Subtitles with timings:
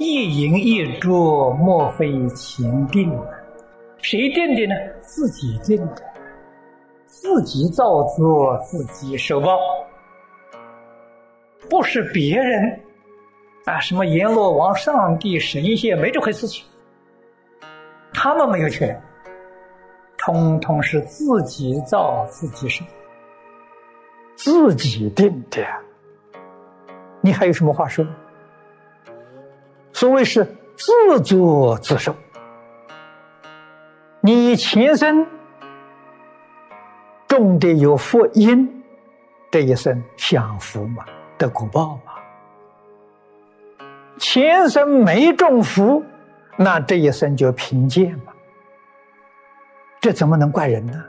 [0.00, 3.14] 一饮一啄，莫非前定？
[3.98, 4.74] 谁定的呢？
[5.02, 6.02] 自己定的，
[7.04, 9.58] 自己造作，自己受报，
[11.68, 12.80] 不是别人
[13.66, 13.78] 啊！
[13.78, 16.64] 什么阎罗王、上帝、神仙，没这回事情，
[18.10, 18.98] 他们没有权，
[20.16, 22.82] 通通是自己造，自己受，
[24.34, 25.62] 自己定的，
[27.20, 28.02] 你还有什么话说？
[30.00, 30.42] 所谓是
[30.78, 32.16] 自作自受。
[34.22, 35.26] 你前生
[37.28, 38.82] 种的有福因，
[39.50, 41.04] 这一生享福嘛，
[41.36, 42.12] 得果报嘛。
[44.16, 46.02] 前生没种福，
[46.56, 48.32] 那这一生就贫贱嘛。
[50.00, 51.04] 这怎么能怪人呢？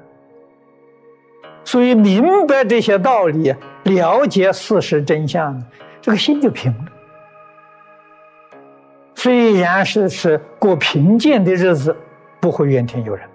[1.63, 5.57] 所以明白这些道理，了解事实真相，
[6.01, 6.91] 这个心就平了。
[9.23, 11.95] 虽然是是过贫贱的日子。
[12.39, 13.29] 不会怨天尤人，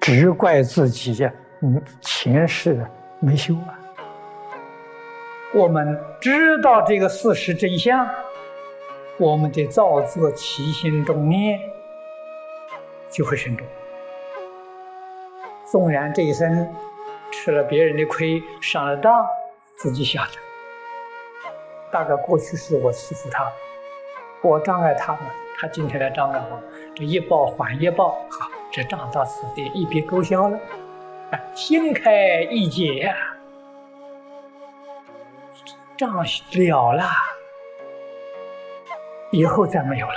[0.00, 2.86] 只怪自己呀，嗯，前世
[3.18, 3.74] 没修啊。
[5.52, 8.08] 我们知道这个事实真相，
[9.18, 11.58] 我们的造作起心动念
[13.10, 13.66] 就会慎重。
[15.68, 16.72] 纵然这一生
[17.32, 19.26] 吃了别人的亏，上了当，
[19.76, 20.30] 自己晓得，
[21.90, 23.44] 大概过去是我欺负他，
[24.42, 25.22] 我障碍他们。
[25.60, 26.58] 他今天来障碍我，
[26.94, 30.58] 这一报还一报，好，这账到此地一笔勾销了，
[31.30, 33.14] 啊，心开意解呀，
[35.98, 37.04] 账了了，
[39.30, 40.14] 以后再没有了。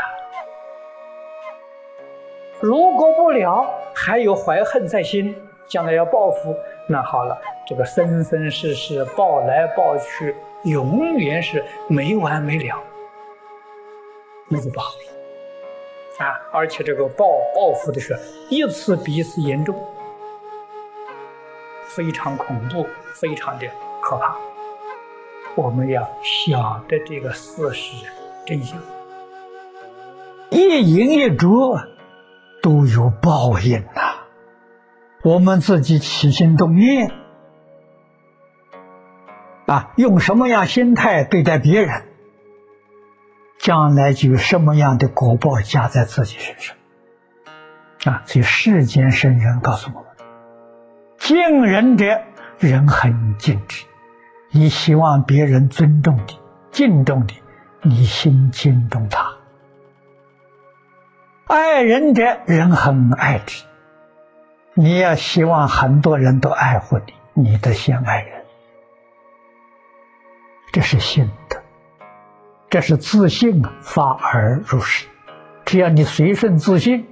[2.62, 5.36] 如果不了，还有怀恨在心，
[5.68, 6.56] 将来要报复，
[6.88, 7.38] 那好了，
[7.68, 10.34] 这个生生世世报来报去，
[10.64, 12.82] 永远是没完没了，
[14.48, 14.94] 那就不好。
[16.20, 16.40] 啊！
[16.54, 18.18] 而且这个报报复的是
[18.48, 19.76] 一次比一次严重，
[21.86, 23.68] 非常恐怖，非常的
[24.00, 24.38] 可怕。
[25.56, 28.06] 我们要晓得这个事实
[28.46, 28.80] 真相，
[30.52, 31.78] 一饮一啄
[32.62, 34.16] 都有报应呐。
[35.24, 37.12] 我们自己起心动念
[39.66, 42.04] 啊，用什么样心态对待别人？
[43.64, 46.76] 将来就有什么样的果报加在自己身上
[48.04, 48.22] 啊！
[48.26, 50.10] 所以世间圣人告诉我们：
[51.18, 52.22] 敬人者，
[52.60, 53.86] 人很敬之；
[54.52, 56.38] 你希望别人尊重你、
[56.72, 59.38] 敬重你，你心敬重他；
[61.48, 63.64] 爱人者，人很爱之。
[64.74, 67.00] 你要希望很多人都爱护
[67.34, 68.44] 你，你的先爱人，
[70.74, 71.32] 这是心。
[72.74, 75.08] 这是自信啊发而入世，
[75.64, 77.06] 只要你随顺自信，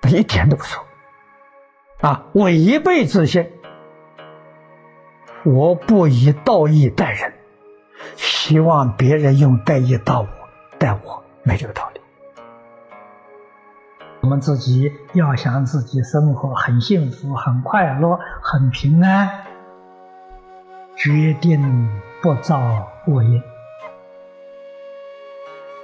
[0.00, 0.82] 那一点都不错。
[2.00, 3.46] 啊，违背自信，
[5.44, 7.34] 我不以道义待人，
[8.16, 10.26] 希望别人用待义待我，
[10.78, 12.00] 待我没这个道理。
[14.22, 19.44] 我们自己要想自己生活很幸福、很快乐、很平安，
[20.96, 22.58] 决定不造
[23.06, 23.42] 恶业。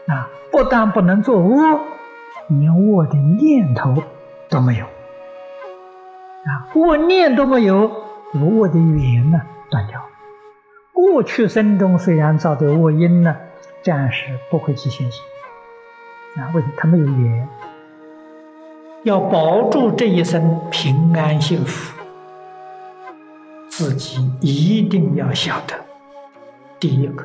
[0.08, 1.80] 啊，不但不能做恶，
[2.48, 4.02] 连恶的念头
[4.48, 4.86] 都没有。
[4.86, 7.90] 啊，恶念都没有，
[8.34, 9.40] 恶的缘呢
[9.70, 10.00] 断掉。
[10.92, 13.36] 过去生中虽然造的恶因呢，
[13.82, 15.22] 暂时不会去现行。
[16.36, 17.48] 啊，为什么他没有缘？
[19.02, 21.96] 要保住这一生平安幸福，
[23.68, 25.74] 自己一定要晓得，
[26.80, 27.24] 第一个。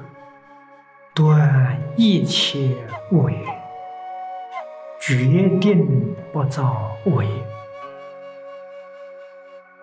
[1.13, 2.69] 断一切
[3.11, 3.37] 恶业，
[4.97, 7.29] 决定不造恶业。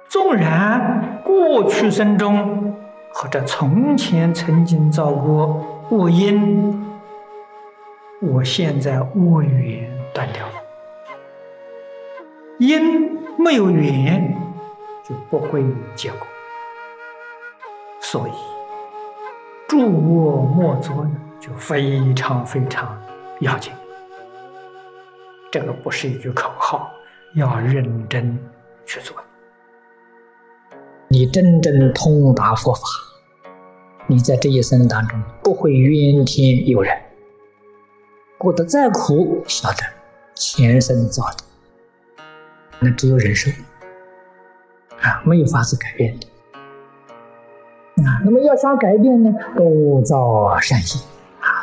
[0.08, 2.74] 纵然过去生中
[3.12, 6.82] 或者从前曾经造过恶因，
[8.22, 10.54] 我现在恶缘断掉了，
[12.58, 14.34] 因没有缘
[15.06, 16.26] 就不会有结果，
[18.00, 18.32] 所以。
[19.68, 23.00] 诸恶莫作呢，就非常非常
[23.40, 23.72] 要紧。
[25.50, 26.90] 这个不是一句口号，
[27.34, 28.38] 要认真
[28.84, 29.16] 去做。
[31.08, 32.82] 你真正通达佛法，
[34.06, 36.94] 你在这一生当中不会怨天尤人，
[38.36, 39.78] 过得再苦，晓得
[40.34, 42.24] 前生造的，
[42.78, 43.50] 那只有忍受
[45.00, 46.26] 啊，没有法子改变的。
[48.04, 51.17] 啊，那么要想改变呢，多造善行啊，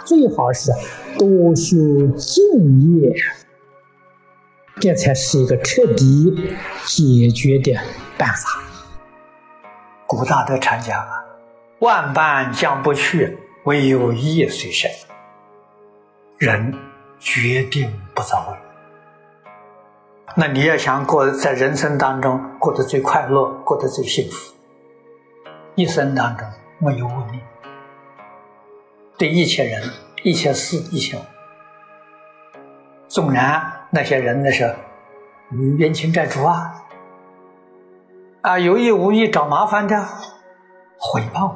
[0.06, 0.72] 最好是
[1.18, 1.75] 多修
[2.16, 3.12] 静业，
[4.80, 6.54] 这才是一个彻底
[6.86, 7.75] 解决的
[8.16, 8.62] 办法。
[10.06, 11.25] 古大德常讲啊，
[11.80, 14.92] 万般将不去，唯有业随身。
[16.38, 16.72] 人
[17.19, 18.58] 决定不早为。
[20.36, 24.54] 那你要想过在人生当中过得最快乐，过得最幸福，
[25.74, 26.48] 一生当中
[26.78, 27.40] 没有问题，
[29.17, 29.81] 对一切人、
[30.23, 31.17] 一切事、一切，
[33.07, 34.75] 纵然那些人那是
[35.77, 36.85] 冤亲债主啊，
[38.41, 39.95] 啊有意无意找麻烦的，
[41.00, 41.50] 诽谤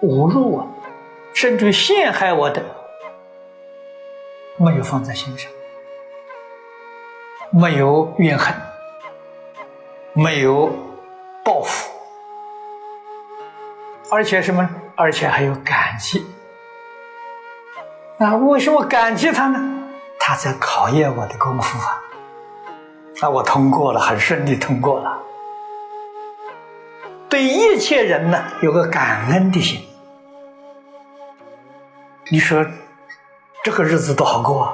[0.00, 0.66] 我、侮辱我，
[1.34, 2.62] 甚至陷害我的，
[4.56, 5.50] 没有放在心上。
[7.50, 8.54] 没有怨恨，
[10.12, 10.72] 没有
[11.44, 11.90] 报复，
[14.10, 14.68] 而且什么？
[14.96, 16.24] 而且还有感激。
[18.18, 19.58] 啊为什么感激他呢？
[20.20, 22.00] 他在考验我的功夫啊！
[23.20, 25.18] 那我通过了，很顺利通过了。
[27.28, 29.84] 对一切人呢，有个感恩的心。
[32.30, 32.64] 你说
[33.62, 34.72] 这个日子多好过啊？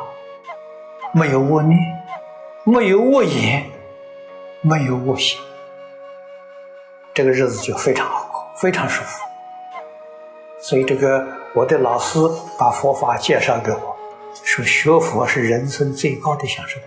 [1.12, 1.78] 没有恶念。
[2.64, 3.64] 没有恶言，
[4.60, 5.40] 没有恶行，
[7.14, 9.24] 这个日子就非常好过，非常舒服。
[10.60, 12.18] 所以，这个我的老师
[12.58, 13.96] 把佛法介绍给我，
[14.44, 16.78] 说学佛是人生最高的享受。